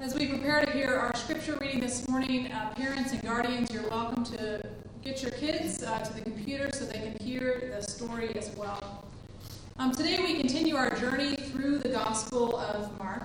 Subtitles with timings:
[0.00, 3.88] As we prepare to hear our scripture reading this morning, uh, parents and guardians, you're
[3.90, 4.64] welcome to
[5.02, 9.04] get your kids uh, to the computer so they can hear the story as well.
[9.76, 13.24] Um, today we continue our journey through the Gospel of Mark.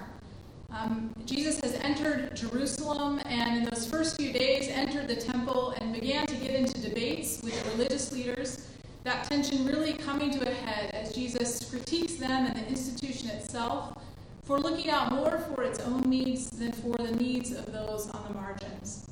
[0.71, 5.93] Um, Jesus has entered Jerusalem and in those first few days entered the temple and
[5.93, 8.67] began to get into debates with the religious leaders.
[9.03, 13.93] That tension really coming to a head as Jesus critiques them and the institution itself
[14.43, 18.23] for looking out more for its own needs than for the needs of those on
[18.27, 19.09] the margins.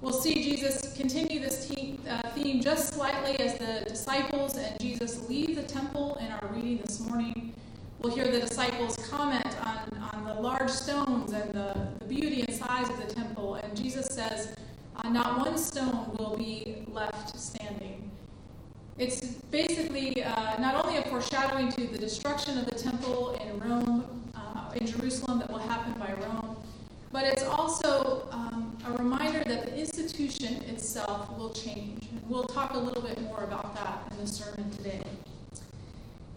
[0.00, 1.70] We'll see Jesus continue this
[2.08, 6.78] uh, theme just slightly as the disciples and Jesus leave the temple in our reading
[6.84, 7.54] this morning.
[8.00, 12.54] We'll hear the disciples comment on, on the large stones and the, the beauty and
[12.54, 14.54] size of the temple, and Jesus says,
[14.96, 18.10] uh, Not one stone will be left standing.
[18.98, 19.20] It's
[19.50, 23.36] basically uh, not only a foreshadowing to the destruction of the temple
[24.76, 26.56] in Jerusalem that will happen by Rome.
[27.12, 32.08] But it's also um, a reminder that the institution itself will change.
[32.28, 35.02] We'll talk a little bit more about that in the sermon today.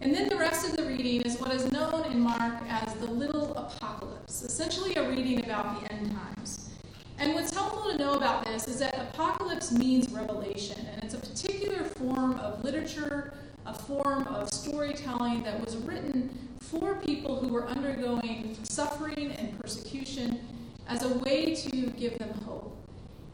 [0.00, 3.06] And then the rest of the reading is what is known in Mark as the
[3.06, 6.70] Little Apocalypse, essentially a reading about the end times.
[7.18, 11.18] And what's helpful to know about this is that apocalypse means revelation, and it's a
[11.18, 13.34] particular form of literature,
[13.66, 20.40] a form of storytelling that was written for people who were undergoing suffering and persecution
[20.88, 22.76] as a way to give them hope.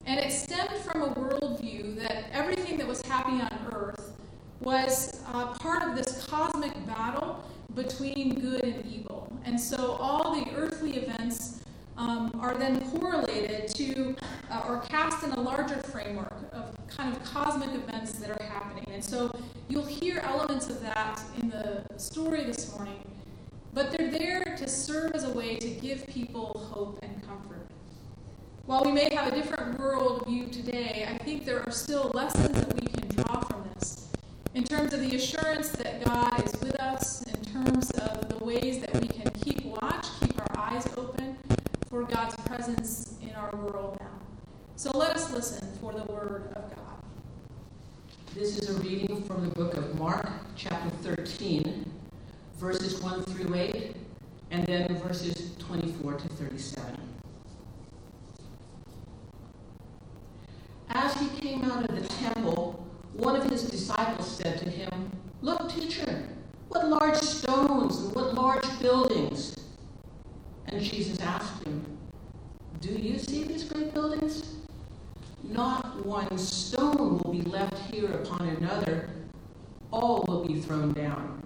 [0.07, 4.13] And it stemmed from a worldview that everything that was happening on earth
[4.61, 9.31] was uh, part of this cosmic battle between good and evil.
[9.45, 11.61] And so all the earthly events
[11.99, 14.17] um, are then correlated to
[14.51, 18.87] uh, or cast in a larger framework of kind of cosmic events that are happening.
[18.93, 19.31] And so
[19.69, 23.16] you'll hear elements of that in the story this morning.
[23.77, 27.69] But they're there to serve as a way to give people hope and comfort.
[28.65, 32.75] While we may have a different worldview today, I think there are still lessons that
[32.75, 34.11] we can draw from this
[34.55, 38.81] in terms of the assurance that God is with us, in terms of the ways
[38.81, 41.37] that we can keep watch, keep our eyes open
[41.91, 44.19] for God's presence in our world now.
[44.77, 47.05] So let us listen for the word of God.
[48.35, 51.93] This is a reading from the book of Mark, chapter 13
[52.59, 53.95] verses 1 through 8,
[54.51, 56.99] and then verses 24 to 37.
[60.89, 65.11] As he came out of the temple, one of his disciples said to him,
[65.43, 66.29] Look, teacher,
[66.69, 69.57] what large stones and what large buildings.
[70.67, 71.85] And Jesus asked him,
[72.81, 74.55] Do you see these great buildings?
[75.43, 79.11] Not one stone will be left here upon another,
[79.91, 81.46] all will be thrown down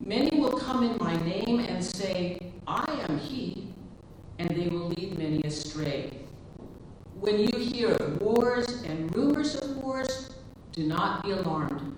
[0.00, 3.68] Many will come in my name and say, I am he,
[4.38, 6.10] and they will lead many astray.
[7.18, 10.30] When you hear of wars and rumors of wars,
[10.72, 11.96] do not be alarmed.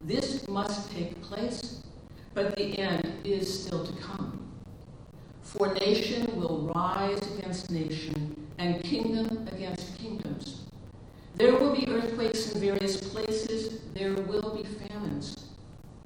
[0.00, 1.82] This must take place,
[2.34, 4.48] but the end is still to come.
[5.42, 10.62] For nation will rise against nation, and kingdom against kingdoms.
[11.34, 15.53] There will be earthquakes in various places, there will be famines.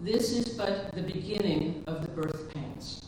[0.01, 3.05] This is but the beginning of the birth pains.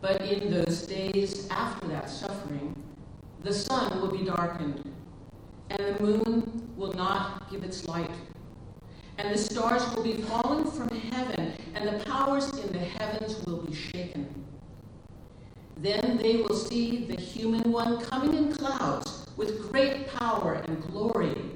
[0.00, 2.80] But in those days after that suffering,
[3.42, 4.88] the sun will be darkened,
[5.70, 8.14] and the moon will not give its light,
[9.18, 13.62] and the stars will be fallen from heaven, and the powers in the heavens will
[13.62, 14.32] be shaken.
[15.78, 21.55] Then they will see the human one coming in clouds with great power and glory.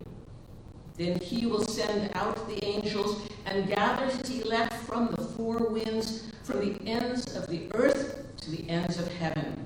[1.01, 6.31] Then he will send out the angels and gather his elect from the four winds,
[6.43, 9.65] from the ends of the earth to the ends of heaven.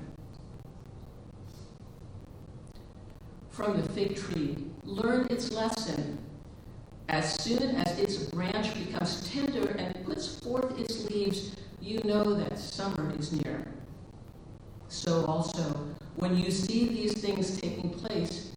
[3.49, 4.55] From the fig tree,
[4.85, 6.19] learn its lesson.
[7.09, 12.57] As soon as its branch becomes tender and puts forth its leaves, you know that
[12.57, 13.67] summer is near.
[14.87, 15.85] So also,
[16.15, 18.53] when you see these things taking place,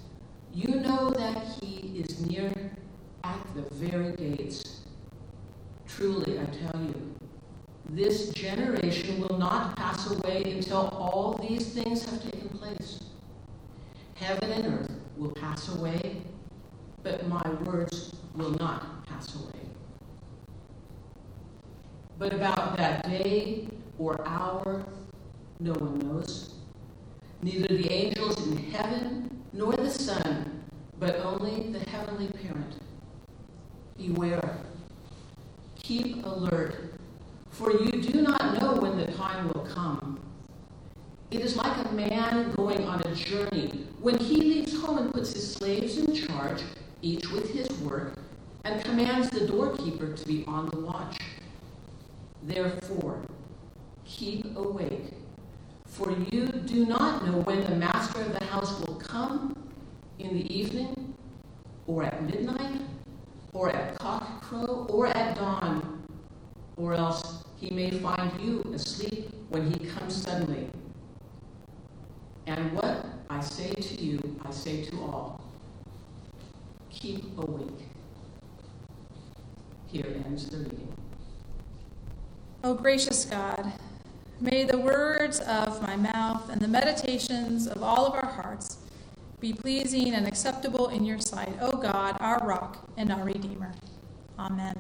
[0.54, 2.17] you know that he is
[3.62, 4.82] the very gates.
[5.88, 7.14] Truly, I tell you,
[7.90, 13.00] This generation will not pass away until all these things have taken place.
[14.14, 16.16] Heaven and earth will pass away,
[17.02, 19.62] but my words will not pass away.
[22.18, 23.68] But about that day
[23.98, 24.84] or hour,
[25.60, 26.54] no one knows.
[27.42, 30.62] Neither the angels in heaven nor the Son,
[31.00, 32.74] but only the heavenly parent.
[33.98, 34.58] Beware.
[35.82, 36.94] Keep alert,
[37.50, 40.20] for you do not know when the time will come.
[41.32, 45.32] It is like a man going on a journey when he leaves home and puts
[45.32, 46.62] his slaves in charge,
[47.02, 48.18] each with his work,
[48.64, 51.18] and commands the doorkeeper to be on the watch.
[52.44, 53.20] Therefore,
[54.04, 55.12] keep awake,
[55.86, 59.56] for you do not know when the master of the house will come
[60.20, 61.14] in the evening,
[61.88, 62.80] or at midnight,
[63.58, 66.04] or at cockcrow, or at dawn,
[66.76, 70.68] or else he may find you asleep when he comes suddenly.
[72.46, 75.40] And what I say to you, I say to all
[76.88, 77.88] keep awake.
[79.88, 80.92] Here ends the reading.
[82.62, 83.72] O gracious God,
[84.40, 88.77] may the words of my mouth and the meditations of all of our hearts
[89.40, 93.72] be pleasing and acceptable in your sight, O God, our rock and our Redeemer.
[94.38, 94.76] Amen.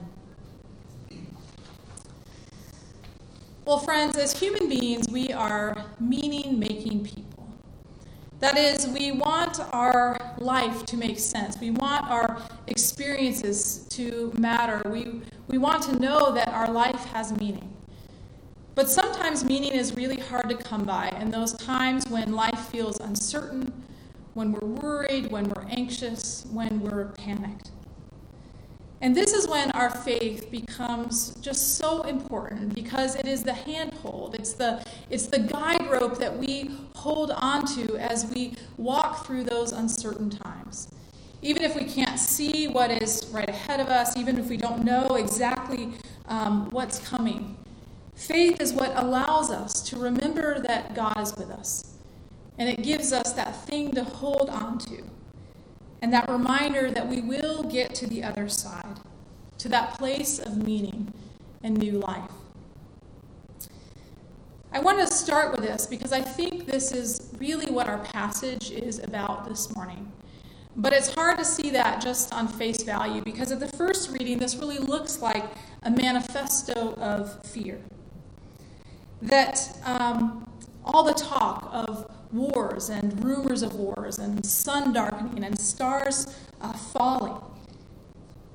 [3.64, 7.48] Well, friends, as human beings, we are meaning making people.
[8.40, 11.58] That is, we want our life to make sense.
[11.60, 14.80] We want our experiences to matter.
[14.88, 17.68] We, we want to know that our life has meaning.
[18.74, 23.00] But sometimes meaning is really hard to come by, and those times when life feels
[23.00, 23.72] uncertain,
[24.34, 27.70] when we're worried, when we're anxious, when we're panicked.
[29.00, 34.34] And this is when our faith becomes just so important because it is the handhold,
[34.34, 39.70] it's the, it's the guide rope that we hold onto as we walk through those
[39.70, 40.88] uncertain times.
[41.42, 44.84] Even if we can't see what is right ahead of us, even if we don't
[44.84, 45.92] know exactly
[46.26, 47.56] um, what's coming,
[48.16, 51.97] faith is what allows us to remember that God is with us.
[52.58, 55.04] And it gives us that thing to hold on to
[56.02, 58.98] and that reminder that we will get to the other side,
[59.58, 61.12] to that place of meaning
[61.62, 62.30] and new life.
[64.70, 68.70] I want to start with this because I think this is really what our passage
[68.70, 70.12] is about this morning.
[70.76, 74.38] But it's hard to see that just on face value because at the first reading,
[74.38, 75.44] this really looks like
[75.82, 77.80] a manifesto of fear.
[79.22, 80.48] That um,
[80.84, 86.72] all the talk of wars and rumors of wars and sun darkening and stars uh,
[86.72, 87.40] falling.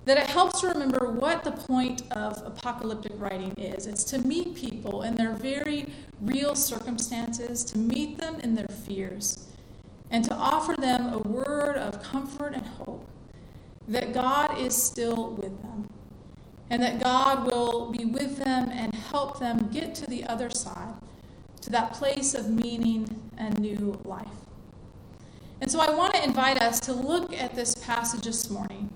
[0.05, 3.87] That it helps to remember what the point of apocalyptic writing is.
[3.87, 5.87] It's to meet people in their very
[6.19, 9.47] real circumstances, to meet them in their fears,
[10.11, 13.07] and to offer them a word of comfort and hope
[13.87, 15.89] that God is still with them,
[16.69, 20.95] and that God will be with them and help them get to the other side
[21.61, 24.27] to that place of meaning and new life.
[25.61, 28.89] And so I want to invite us to look at this passage this morning,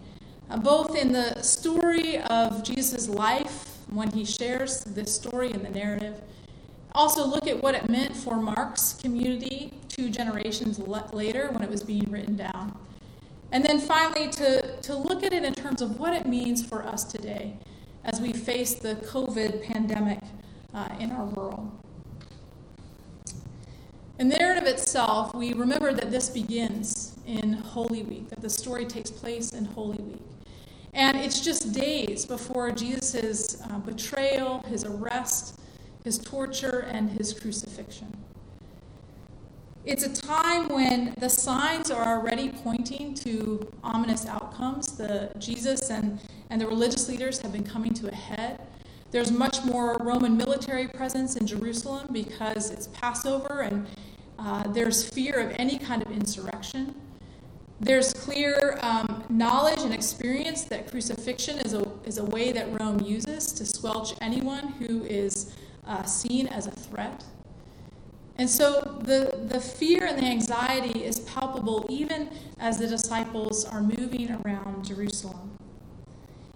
[0.50, 5.70] uh, both in the story of Jesus' life when he shares this story in the
[5.70, 6.22] narrative.
[6.94, 11.70] Also, look at what it meant for Mark's community two generations le- later when it
[11.70, 12.78] was being written down.
[13.52, 16.86] And then finally, to, to look at it in terms of what it means for
[16.86, 17.54] us today
[18.04, 20.20] as we face the COVID pandemic
[20.74, 21.72] uh, in our world.
[24.20, 28.84] In the narrative itself, we remember that this begins in Holy Week, that the story
[28.86, 30.22] takes place in Holy Week.
[30.92, 35.60] And it's just days before Jesus' uh, betrayal, his arrest,
[36.04, 38.18] his torture, and his crucifixion.
[39.86, 44.98] It's a time when the signs are already pointing to ominous outcomes.
[44.98, 46.20] The Jesus and,
[46.50, 48.62] and the religious leaders have been coming to a head.
[49.12, 53.88] There's much more Roman military presence in Jerusalem because it's Passover and
[54.40, 56.96] uh, there's fear of any kind of insurrection.
[57.80, 63.00] There's clear um, knowledge and experience that crucifixion is a, is a way that Rome
[63.02, 67.24] uses to squelch anyone who is uh, seen as a threat.
[68.40, 72.30] And so the, the fear and the anxiety is palpable even
[72.60, 75.58] as the disciples are moving around Jerusalem.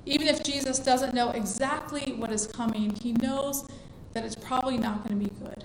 [0.05, 3.67] Even if Jesus doesn't know exactly what is coming, he knows
[4.13, 5.63] that it's probably not going to be good.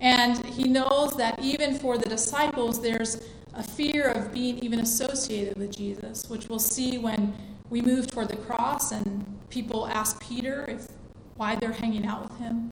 [0.00, 5.56] And he knows that even for the disciples, there's a fear of being even associated
[5.56, 7.34] with Jesus, which we'll see when
[7.70, 10.88] we move toward the cross and people ask Peter if
[11.36, 12.70] why they're hanging out with him.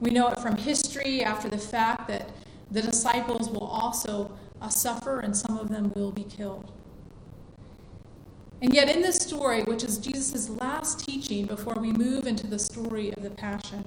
[0.00, 2.28] We know it from history after the fact that
[2.70, 6.70] the disciples will also uh, suffer and some of them will be killed.
[8.60, 12.58] And yet, in this story, which is Jesus' last teaching before we move into the
[12.58, 13.84] story of the Passion,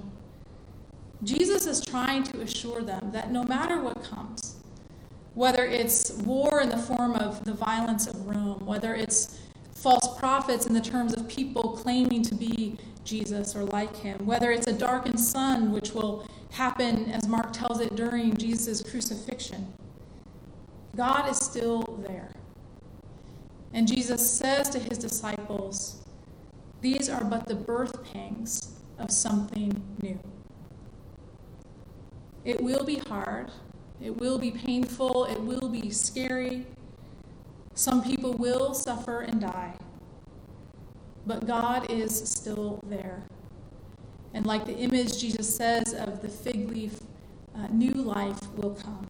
[1.22, 4.56] Jesus is trying to assure them that no matter what comes,
[5.34, 9.38] whether it's war in the form of the violence of Rome, whether it's
[9.72, 14.50] false prophets in the terms of people claiming to be Jesus or like him, whether
[14.50, 19.72] it's a darkened sun, which will happen, as Mark tells it, during Jesus' crucifixion,
[20.96, 22.32] God is still there.
[23.72, 26.02] And Jesus says to his disciples,
[26.80, 30.18] These are but the birth pangs of something new.
[32.46, 33.50] It will be hard,
[34.00, 36.64] it will be painful, it will be scary.
[37.74, 39.74] Some people will suffer and die.
[41.26, 43.24] But God is still there.
[44.32, 47.00] And like the image Jesus says of the fig leaf,
[47.56, 49.08] uh, new life will come.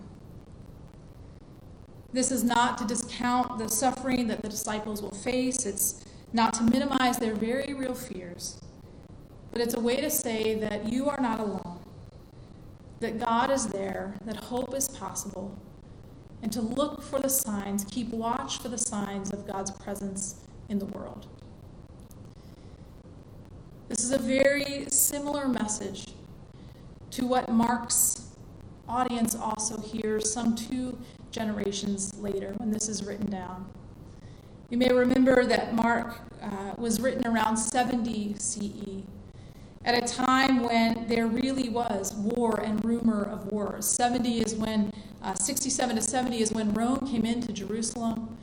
[2.14, 5.66] This is not to discount the suffering that the disciples will face.
[5.66, 6.02] It's
[6.32, 8.58] not to minimize their very real fears.
[9.52, 11.75] But it's a way to say that you are not alone,
[13.00, 15.56] that God is there, that hope is possible,
[16.42, 20.36] and to look for the signs, keep watch for the signs of God's presence
[20.68, 21.26] in the world.
[23.88, 26.08] This is a very similar message
[27.12, 28.28] to what Mark's
[28.88, 30.98] audience also hears some two
[31.30, 33.66] generations later when this is written down.
[34.70, 39.02] You may remember that Mark uh, was written around 70 CE,
[39.86, 43.86] at a time when there really was war and rumor of wars.
[43.86, 48.36] 70 is when, uh, 67 to 70 is when Rome came into Jerusalem,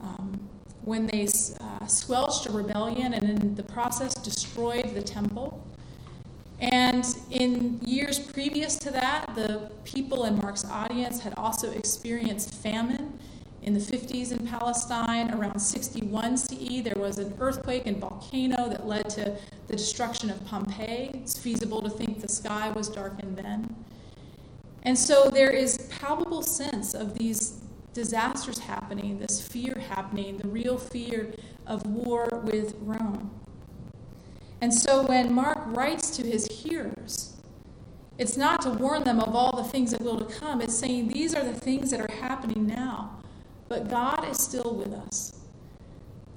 [0.00, 0.38] um,
[0.84, 1.26] when they
[1.60, 5.66] uh, squelched a rebellion and in the process destroyed the temple.
[6.60, 13.18] And in years previous to that, the people in Mark's audience had also experienced famine.
[13.64, 18.86] In the 50s in Palestine, around 61 CE, there was an earthquake and volcano that
[18.86, 21.10] led to the destruction of Pompeii.
[21.14, 23.74] It's feasible to think the sky was darkened then.
[24.82, 27.62] And so there is palpable sense of these
[27.94, 31.32] disasters happening, this fear happening, the real fear
[31.66, 33.30] of war with Rome.
[34.60, 37.34] And so when Mark writes to his hearers,
[38.18, 40.60] it's not to warn them of all the things that will to come.
[40.60, 43.23] It's saying these are the things that are happening now.
[43.74, 45.32] But God is still with us.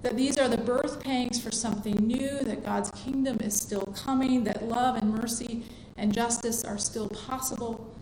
[0.02, 4.44] That these are the birth pangs for something new, that God's kingdom is still coming,
[4.46, 5.62] that love and mercy
[5.98, 7.94] and justice are still possible,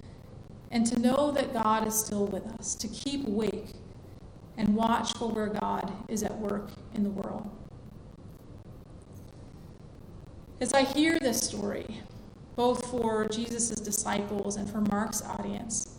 [0.72, 3.72] and to know that God is still with us, to keep awake
[4.56, 7.50] and watch for where God is at work in the world.
[10.62, 12.04] As I hear this story,
[12.56, 15.98] both for Jesus' disciples and for Mark's audience,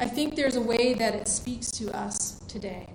[0.00, 2.88] I think there's a way that it speaks to us today.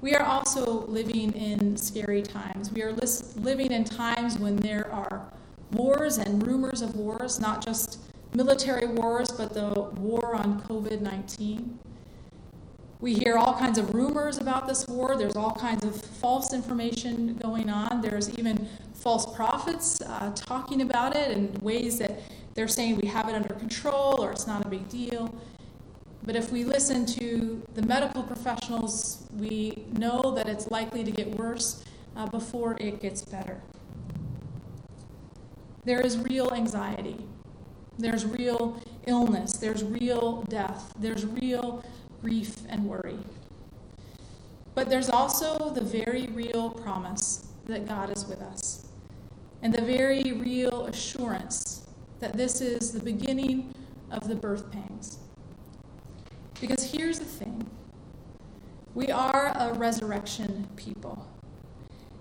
[0.00, 2.70] We are also living in scary times.
[2.70, 5.32] We are living in times when there are
[5.72, 7.98] wars and rumors of wars, not just
[8.34, 11.78] military wars, but the war on COVID 19.
[13.00, 15.16] We hear all kinds of rumors about this war.
[15.16, 18.00] There's all kinds of false information going on.
[18.00, 22.20] There's even false prophets uh, talking about it in ways that
[22.54, 25.34] they're saying we have it under control or it's not a big deal.
[26.22, 31.36] But if we listen to the medical professionals, we know that it's likely to get
[31.36, 31.84] worse
[32.16, 33.60] uh, before it gets better.
[35.84, 37.16] There is real anxiety.
[37.98, 39.52] There's real illness.
[39.54, 40.92] There's real death.
[40.98, 41.84] There's real
[42.22, 43.18] grief, and worry.
[44.74, 48.88] But there's also the very real promise that God is with us,
[49.62, 51.86] and the very real assurance
[52.20, 53.72] that this is the beginning
[54.10, 55.18] of the birth pangs.
[56.60, 57.66] Because here's the thing
[58.94, 61.26] we are a resurrection people.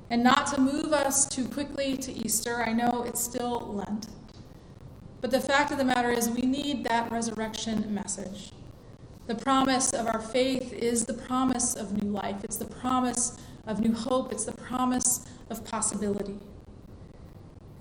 [0.10, 4.08] And not to move us too quickly to Easter, I know it's still Lent.
[5.22, 8.52] But the fact of the matter is, we need that resurrection message.
[9.28, 12.44] The promise of our faith is the promise of new life.
[12.44, 14.32] It's the promise of new hope.
[14.32, 16.38] It's the promise of possibility.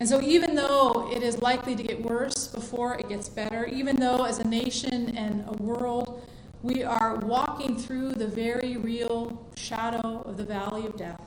[0.01, 3.97] And so, even though it is likely to get worse before it gets better, even
[3.97, 6.27] though as a nation and a world
[6.65, 11.21] we are walking through the very real shadow of the valley of death,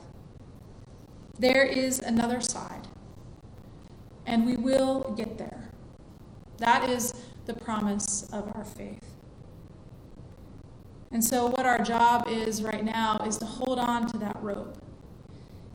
[1.38, 2.88] there is another side.
[4.26, 5.70] And we will get there.
[6.56, 7.14] That is
[7.46, 9.14] the promise of our faith.
[11.12, 14.76] And so, what our job is right now is to hold on to that rope.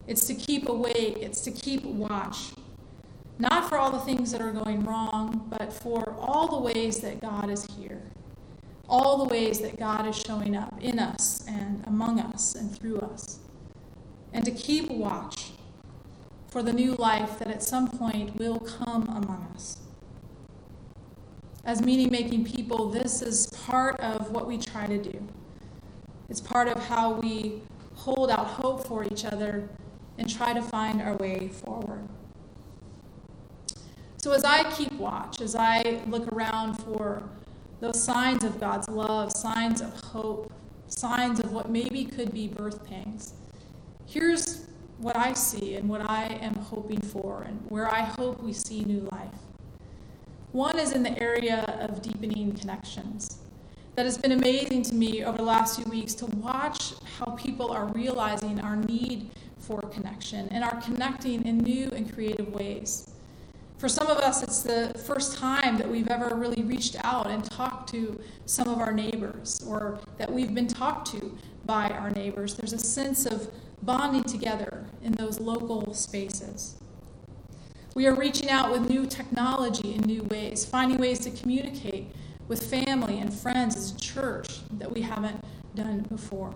[0.07, 2.51] It's to keep awake, it's to keep watch.
[3.39, 7.21] Not for all the things that are going wrong, but for all the ways that
[7.21, 8.01] God is here.
[8.87, 12.99] All the ways that God is showing up in us and among us and through
[12.99, 13.39] us.
[14.33, 15.51] And to keep watch
[16.47, 19.77] for the new life that at some point will come among us.
[21.65, 25.27] As meaning making people, this is part of what we try to do.
[26.29, 27.61] It's part of how we
[27.95, 29.69] hold out hope for each other
[30.17, 32.07] and try to find our way forward.
[34.17, 37.23] So, as I keep watch, as I look around for
[37.83, 40.53] those signs of God's love, signs of hope,
[40.87, 43.33] signs of what maybe could be birth pangs,
[44.05, 44.67] here's
[44.99, 48.85] what I see and what I am hoping for, and where I hope we see
[48.85, 49.35] new life.
[50.53, 53.39] One is in the area of deepening connections.
[53.95, 57.69] That has been amazing to me over the last few weeks to watch how people
[57.69, 63.12] are realizing our need for connection and are connecting in new and creative ways.
[63.77, 67.43] For some of us, it's the first time that we've ever really reached out and
[67.43, 72.55] talked to some of our neighbors or that we've been talked to by our neighbors.
[72.55, 73.49] There's a sense of
[73.81, 76.75] bonding together in those local spaces.
[77.95, 82.07] We are reaching out with new technology in new ways, finding ways to communicate
[82.47, 85.43] with family and friends as a church that we haven't
[85.75, 86.55] done before.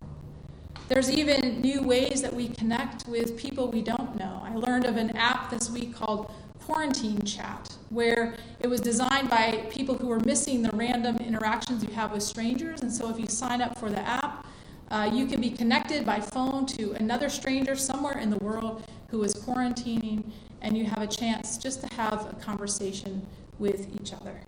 [0.88, 4.42] There's even new ways that we connect with people we don't know.
[4.44, 6.32] I learned of an app this week called
[6.68, 11.94] Quarantine Chat, where it was designed by people who were missing the random interactions you
[11.94, 12.82] have with strangers.
[12.82, 14.46] And so if you sign up for the app,
[14.92, 19.24] uh, you can be connected by phone to another stranger somewhere in the world who
[19.24, 20.30] is quarantining,
[20.62, 23.26] and you have a chance just to have a conversation
[23.60, 24.42] with each other.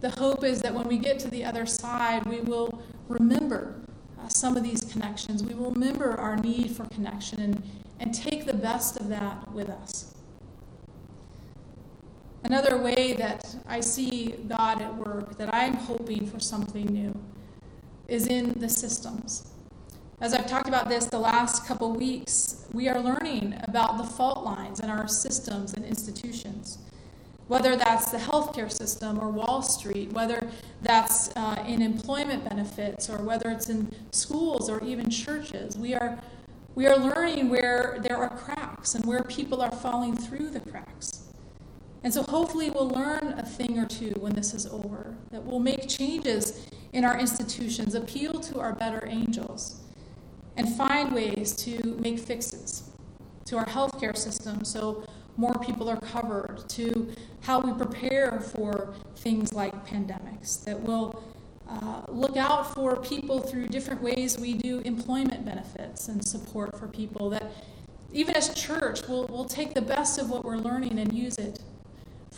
[0.00, 3.80] The hope is that when we get to the other side, we will remember
[4.20, 5.42] uh, some of these connections.
[5.42, 7.62] We will remember our need for connection and,
[7.98, 10.07] and take the best of that with us.
[12.44, 17.14] Another way that I see God at work, that I'm hoping for something new,
[18.06, 19.48] is in the systems.
[20.20, 24.44] As I've talked about this the last couple weeks, we are learning about the fault
[24.44, 26.78] lines in our systems and institutions.
[27.48, 30.48] Whether that's the healthcare system or Wall Street, whether
[30.82, 36.18] that's uh, in employment benefits or whether it's in schools or even churches, we are,
[36.74, 41.17] we are learning where there are cracks and where people are falling through the cracks.
[42.04, 45.58] And so hopefully we'll learn a thing or two when this is over, that we'll
[45.58, 49.82] make changes in our institutions, appeal to our better angels,
[50.56, 52.90] and find ways to make fixes
[53.46, 55.04] to our healthcare system so
[55.36, 57.08] more people are covered, to
[57.42, 61.22] how we prepare for things like pandemics, that we'll
[61.68, 66.88] uh, look out for people through different ways we do employment benefits and support for
[66.88, 67.52] people, that
[68.12, 71.60] even as church, we'll, we'll take the best of what we're learning and use it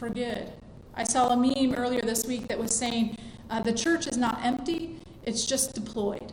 [0.00, 0.50] for good.
[0.94, 3.18] I saw a meme earlier this week that was saying
[3.50, 6.32] uh, the church is not empty, it's just deployed.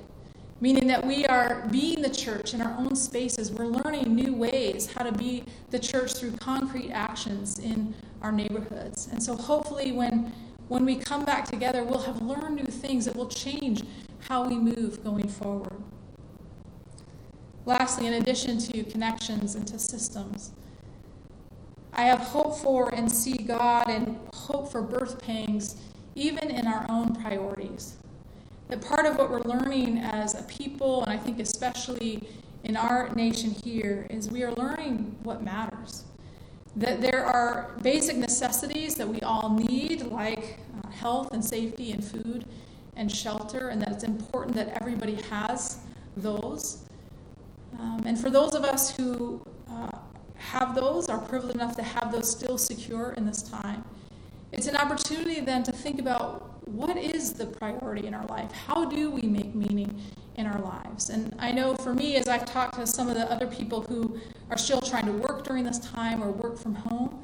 [0.61, 3.51] Meaning that we are being the church in our own spaces.
[3.51, 9.09] We're learning new ways how to be the church through concrete actions in our neighborhoods.
[9.11, 10.31] And so hopefully, when,
[10.69, 13.83] when we come back together, we'll have learned new things that will change
[14.29, 15.75] how we move going forward.
[17.65, 20.53] Lastly, in addition to connections and to systems,
[21.97, 25.81] I have hope for and see God and hope for birth pangs
[26.13, 27.95] even in our own priorities.
[28.67, 32.27] That part of what we're learning as a people, and I think especially
[32.63, 36.03] in our nation here, is we are learning what matters.
[36.75, 42.03] That there are basic necessities that we all need, like uh, health and safety and
[42.03, 42.45] food
[42.95, 45.79] and shelter, and that it's important that everybody has
[46.15, 46.83] those.
[47.79, 49.89] Um, and for those of us who uh,
[50.37, 53.83] have those, are privileged enough to have those still secure in this time,
[54.51, 58.51] it's an opportunity then to think about what is the priority in our life?
[58.51, 60.01] How do we make meaning
[60.35, 61.09] in our lives?
[61.09, 64.19] And I know for me, as I've talked to some of the other people who
[64.49, 67.23] are still trying to work during this time or work from home,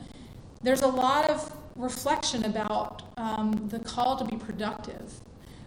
[0.62, 5.14] there's a lot of reflection about um, the call to be productive.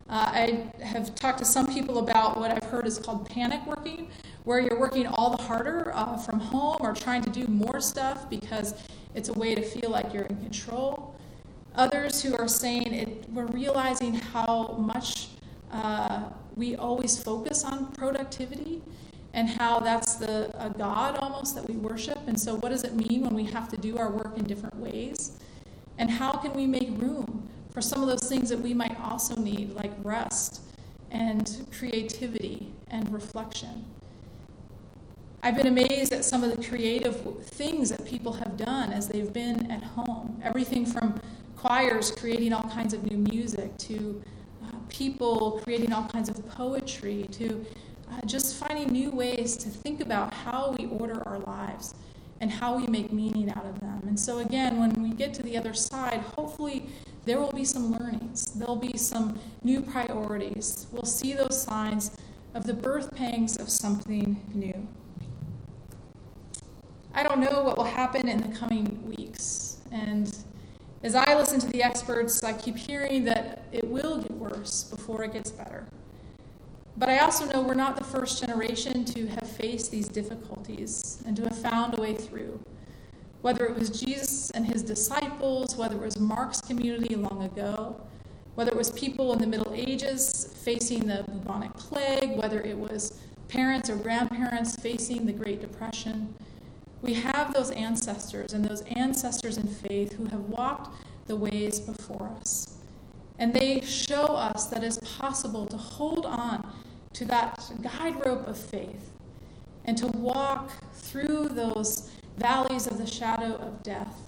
[0.09, 4.09] Uh, I have talked to some people about what I've heard is called panic working,
[4.47, 8.31] where you're working all the harder uh, from home or trying to do more stuff
[8.31, 8.75] because
[9.17, 11.17] it's a way to feel like you're in control.
[11.75, 15.31] Others who are saying it, we're realizing how much
[15.73, 16.23] uh,
[16.55, 18.83] we always focus on productivity
[19.35, 22.19] and how that's the a God almost that we worship.
[22.29, 24.77] And so, what does it mean when we have to do our work in different
[24.77, 25.41] ways?
[25.99, 29.35] And how can we make room for some of those things that we might also
[29.35, 30.63] need, like rest
[31.11, 33.85] and creativity and reflection?
[35.43, 39.33] I've been amazed at some of the creative things that people have done as they've
[39.33, 40.41] been at home.
[40.43, 41.21] Everything from
[41.57, 44.23] choirs creating all kinds of new music to
[44.65, 47.65] uh, people creating all kinds of poetry to
[48.11, 51.95] uh, just finding new ways to think about how we order our lives
[52.41, 54.03] and how we make meaning out of them.
[54.07, 56.87] And so, again, when we get to the other side, hopefully
[57.25, 60.87] there will be some learnings, there'll be some new priorities.
[60.93, 62.17] We'll see those signs
[62.55, 64.87] of the birth pangs of something new.
[67.17, 69.79] I don't know what will happen in the coming weeks.
[69.91, 70.37] And
[71.03, 75.25] as I listen to the experts, I keep hearing that it will get worse before
[75.25, 75.87] it gets better.
[76.99, 81.35] But I also know we're not the first generation to have faced these difficulties and
[81.39, 82.61] to have found a way through.
[83.41, 87.99] Whether it was Jesus and his disciples, whether it was Mark's community long ago,
[88.57, 93.21] whether it was people in the Middle Ages facing the bubonic plague, whether it was
[93.49, 96.35] parents or grandparents facing the Great Depression,
[97.03, 100.95] we have those ancestors and those ancestors in faith who have walked
[101.27, 102.79] the ways before us.
[103.39, 106.67] And they show us that it's possible to hold on
[107.13, 109.11] to that guide rope of faith
[109.85, 114.27] and to walk through those valleys of the shadow of death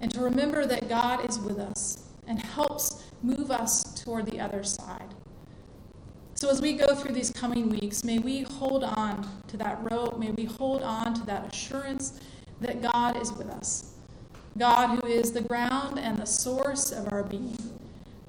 [0.00, 4.62] and to remember that God is with us and helps move us toward the other
[4.62, 5.14] side.
[6.44, 10.18] So, as we go through these coming weeks, may we hold on to that rope.
[10.18, 12.20] May we hold on to that assurance
[12.60, 13.94] that God is with us.
[14.58, 17.56] God, who is the ground and the source of our being,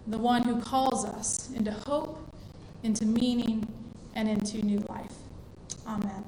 [0.08, 2.26] the one who calls us into hope
[2.84, 3.68] into meaning,
[4.16, 5.12] and into new life.
[5.86, 6.24] Amen.